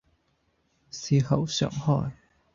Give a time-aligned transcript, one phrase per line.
[0.89, 2.11] 笑口常開